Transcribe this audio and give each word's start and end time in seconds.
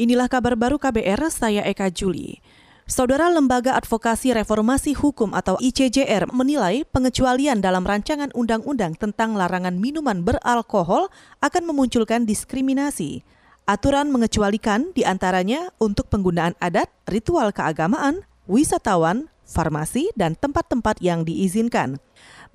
Inilah 0.00 0.32
kabar 0.32 0.56
baru 0.56 0.80
KBR, 0.80 1.28
saya 1.28 1.60
Eka 1.60 1.92
Juli. 1.92 2.40
Saudara 2.88 3.28
Lembaga 3.28 3.76
Advokasi 3.76 4.32
Reformasi 4.32 4.96
Hukum 4.96 5.36
atau 5.36 5.60
ICJR 5.60 6.24
menilai 6.32 6.88
pengecualian 6.88 7.60
dalam 7.60 7.84
rancangan 7.84 8.32
undang-undang 8.32 8.96
tentang 8.96 9.36
larangan 9.36 9.76
minuman 9.76 10.24
beralkohol 10.24 11.12
akan 11.44 11.62
memunculkan 11.68 12.24
diskriminasi. 12.24 13.20
Aturan 13.68 14.08
mengecualikan 14.08 14.88
di 14.96 15.04
antaranya 15.04 15.68
untuk 15.76 16.08
penggunaan 16.08 16.56
adat, 16.64 16.88
ritual 17.04 17.52
keagamaan, 17.52 18.24
wisatawan, 18.48 19.28
farmasi, 19.44 20.08
dan 20.16 20.32
tempat-tempat 20.32 20.96
yang 21.04 21.28
diizinkan. 21.28 22.00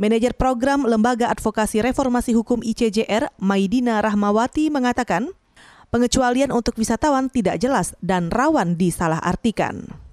Manajer 0.01 0.33
Program 0.33 0.81
Lembaga 0.81 1.29
Advokasi 1.29 1.85
Reformasi 1.85 2.33
Hukum 2.33 2.65
ICJR, 2.65 3.29
Maidina 3.37 4.01
Rahmawati, 4.01 4.73
mengatakan, 4.73 5.29
pengecualian 5.89 6.53
untuk 6.53 6.77
wisatawan 6.77 7.27
tidak 7.33 7.57
jelas 7.59 7.97
dan 7.99 8.29
rawan 8.29 8.77
disalahartikan 8.77 10.04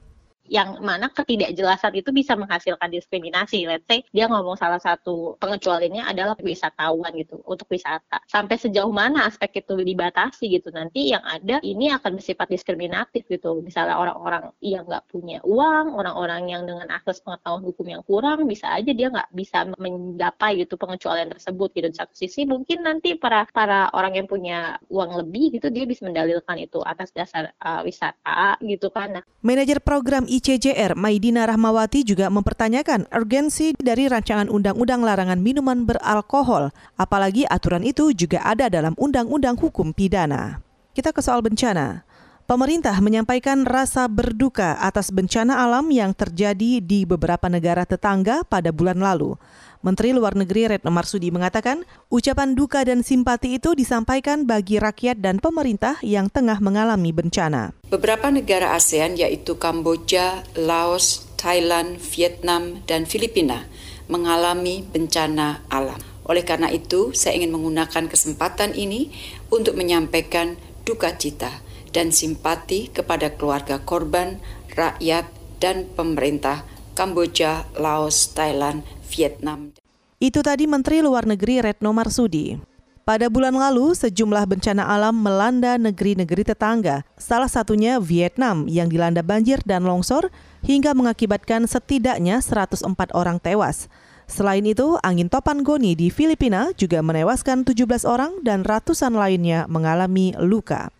yang 0.50 0.82
mana 0.82 1.08
ketidakjelasan 1.12 1.94
itu 1.94 2.10
bisa 2.10 2.34
menghasilkan 2.34 2.90
diskriminasi. 2.90 3.64
Let's 3.68 3.86
say 3.86 4.02
dia 4.10 4.26
ngomong 4.26 4.58
salah 4.58 4.82
satu 4.82 5.38
pengecualiannya 5.38 6.02
adalah 6.02 6.34
wisatawan 6.42 7.14
gitu 7.14 7.40
untuk 7.46 7.70
wisata. 7.70 8.18
Sampai 8.26 8.58
sejauh 8.58 8.90
mana 8.90 9.30
aspek 9.30 9.62
itu 9.62 9.78
dibatasi 9.78 10.50
gitu. 10.50 10.74
Nanti 10.74 11.14
yang 11.14 11.22
ada 11.22 11.62
ini 11.62 11.94
akan 11.94 12.18
bersifat 12.18 12.50
diskriminatif 12.50 13.24
gitu. 13.30 13.62
Misalnya 13.62 13.98
orang-orang 13.98 14.50
yang 14.58 14.84
nggak 14.88 15.06
punya 15.08 15.38
uang, 15.46 15.94
orang-orang 15.94 16.50
yang 16.50 16.62
dengan 16.66 16.90
akses 16.90 17.22
pengetahuan 17.22 17.62
hukum 17.62 17.86
yang 17.86 18.02
kurang, 18.02 18.44
bisa 18.50 18.66
aja 18.74 18.90
dia 18.90 19.08
nggak 19.08 19.30
bisa 19.30 19.68
mencapai 19.78 20.58
gitu 20.66 20.74
pengecualian 20.74 21.30
tersebut 21.30 21.70
gitu. 21.76 21.86
Di 21.92 21.96
satu 21.96 22.14
sisi 22.16 22.42
mungkin 22.44 22.82
nanti 22.82 23.14
para 23.14 23.46
para 23.50 23.88
orang 23.94 24.18
yang 24.18 24.26
punya 24.26 24.76
uang 24.90 25.22
lebih 25.22 25.60
gitu 25.60 25.70
dia 25.70 25.86
bisa 25.86 26.02
mendalilkan 26.02 26.58
itu 26.58 26.82
atas 26.82 27.14
dasar 27.14 27.54
uh, 27.62 27.80
wisata 27.86 28.58
gitu 28.64 28.90
kan. 28.90 29.20
Nah, 29.20 29.24
Manajer 29.42 29.82
program 29.82 30.24
ICJR 30.42 30.98
Maidina 30.98 31.46
Rahmawati 31.46 32.02
juga 32.02 32.26
mempertanyakan 32.26 33.06
urgensi 33.14 33.78
dari 33.78 34.10
rancangan 34.10 34.50
undang-undang 34.50 35.06
larangan 35.06 35.38
minuman 35.38 35.86
beralkohol, 35.86 36.74
apalagi 36.98 37.46
aturan 37.46 37.86
itu 37.86 38.10
juga 38.10 38.42
ada 38.42 38.66
dalam 38.66 38.98
undang-undang 38.98 39.54
hukum 39.54 39.94
pidana. 39.94 40.58
Kita 40.98 41.14
ke 41.14 41.22
soal 41.22 41.46
bencana. 41.46 42.02
Pemerintah 42.50 42.98
menyampaikan 42.98 43.62
rasa 43.62 44.10
berduka 44.10 44.82
atas 44.82 45.14
bencana 45.14 45.62
alam 45.62 45.86
yang 45.94 46.10
terjadi 46.10 46.82
di 46.82 47.06
beberapa 47.06 47.46
negara 47.46 47.86
tetangga 47.86 48.42
pada 48.42 48.74
bulan 48.74 48.98
lalu. 48.98 49.38
Menteri 49.82 50.14
Luar 50.14 50.38
Negeri 50.38 50.70
Retno 50.70 50.94
Marsudi 50.94 51.34
mengatakan, 51.34 51.82
ucapan 52.06 52.54
duka 52.54 52.86
dan 52.86 53.02
simpati 53.02 53.58
itu 53.58 53.74
disampaikan 53.74 54.46
bagi 54.46 54.78
rakyat 54.78 55.18
dan 55.18 55.42
pemerintah 55.42 55.98
yang 56.06 56.30
tengah 56.30 56.62
mengalami 56.62 57.10
bencana. 57.10 57.74
Beberapa 57.90 58.30
negara 58.30 58.78
ASEAN 58.78 59.18
yaitu 59.18 59.58
Kamboja, 59.58 60.46
Laos, 60.54 61.26
Thailand, 61.34 61.98
Vietnam, 61.98 62.86
dan 62.86 63.10
Filipina 63.10 63.66
mengalami 64.06 64.86
bencana 64.86 65.66
alam. 65.66 65.98
Oleh 66.30 66.46
karena 66.46 66.70
itu, 66.70 67.10
saya 67.10 67.42
ingin 67.42 67.50
menggunakan 67.50 68.06
kesempatan 68.06 68.78
ini 68.78 69.10
untuk 69.50 69.74
menyampaikan 69.74 70.54
duka 70.86 71.18
cita 71.18 71.50
dan 71.90 72.14
simpati 72.14 72.86
kepada 72.86 73.34
keluarga 73.34 73.82
korban, 73.82 74.38
rakyat, 74.78 75.26
dan 75.58 75.90
pemerintah 75.90 76.62
Kamboja, 76.92 77.66
Laos, 77.74 78.30
Thailand, 78.36 78.84
Vietnam. 79.12 79.76
Itu 80.16 80.40
tadi 80.40 80.64
Menteri 80.64 81.04
Luar 81.04 81.28
Negeri 81.28 81.60
Retno 81.60 81.92
Marsudi. 81.92 82.56
Pada 83.02 83.26
bulan 83.26 83.58
lalu, 83.58 83.98
sejumlah 83.98 84.46
bencana 84.46 84.86
alam 84.86 85.18
melanda 85.18 85.74
negeri-negeri 85.74 86.46
tetangga, 86.46 87.02
salah 87.18 87.50
satunya 87.50 87.98
Vietnam 87.98 88.70
yang 88.70 88.86
dilanda 88.86 89.26
banjir 89.26 89.58
dan 89.66 89.82
longsor 89.82 90.30
hingga 90.62 90.94
mengakibatkan 90.94 91.66
setidaknya 91.66 92.38
104 92.38 92.86
orang 93.10 93.42
tewas. 93.42 93.90
Selain 94.30 94.62
itu, 94.62 94.94
angin 95.02 95.26
topan 95.26 95.66
Goni 95.66 95.98
di 95.98 96.14
Filipina 96.14 96.70
juga 96.78 97.02
menewaskan 97.02 97.66
17 97.66 98.06
orang 98.06 98.38
dan 98.46 98.62
ratusan 98.62 99.18
lainnya 99.18 99.66
mengalami 99.66 100.30
luka. 100.38 100.94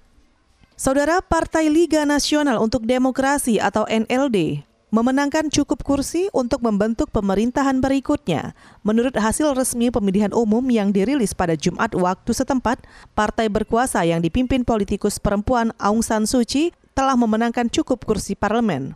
Saudara 0.74 1.22
Partai 1.22 1.70
Liga 1.70 2.02
Nasional 2.02 2.58
untuk 2.58 2.82
Demokrasi 2.82 3.62
atau 3.62 3.86
NLD 3.86 4.66
memenangkan 4.92 5.48
cukup 5.48 5.80
kursi 5.82 6.28
untuk 6.36 6.60
membentuk 6.60 7.08
pemerintahan 7.10 7.80
berikutnya. 7.80 8.52
Menurut 8.84 9.16
hasil 9.16 9.56
resmi 9.56 9.88
pemilihan 9.88 10.30
umum 10.36 10.60
yang 10.68 10.92
dirilis 10.92 11.32
pada 11.32 11.56
Jumat 11.56 11.96
waktu 11.96 12.30
setempat, 12.36 12.84
partai 13.16 13.48
berkuasa 13.48 14.04
yang 14.04 14.20
dipimpin 14.20 14.62
politikus 14.62 15.16
perempuan 15.16 15.72
Aung 15.80 16.04
San 16.04 16.28
Suu 16.28 16.44
Kyi 16.44 16.76
telah 16.92 17.16
memenangkan 17.16 17.72
cukup 17.72 18.04
kursi 18.04 18.36
parlemen. 18.36 18.92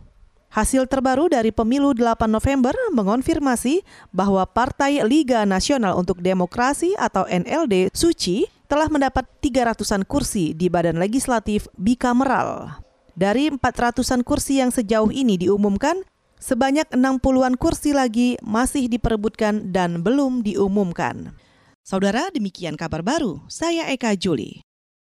Hasil 0.47 0.87
terbaru 0.87 1.27
dari 1.27 1.51
pemilu 1.51 1.91
8 1.91 2.23
November 2.31 2.71
mengonfirmasi 2.95 3.83
bahwa 4.15 4.47
Partai 4.47 5.03
Liga 5.03 5.43
Nasional 5.43 5.99
untuk 5.99 6.23
Demokrasi 6.23 6.95
atau 6.95 7.27
NLD 7.27 7.91
Suci 7.91 8.47
telah 8.71 8.87
mendapat 8.87 9.27
300-an 9.43 10.07
kursi 10.07 10.55
di 10.55 10.71
badan 10.71 11.03
legislatif 11.03 11.67
bikameral. 11.75 12.86
Dari 13.17 13.49
400-an 13.49 14.21
kursi 14.21 14.61
yang 14.61 14.69
sejauh 14.69 15.09
ini 15.09 15.41
diumumkan, 15.41 16.05
sebanyak 16.37 16.85
60-an 16.93 17.57
kursi 17.57 17.89
lagi 17.89 18.37
masih 18.45 18.85
diperebutkan 18.85 19.73
dan 19.73 20.05
belum 20.05 20.45
diumumkan. 20.45 21.33
Saudara, 21.81 22.29
demikian 22.29 22.77
kabar 22.77 23.01
baru. 23.01 23.41
Saya 23.49 23.89
Eka 23.89 24.13
Juli. 24.13 24.66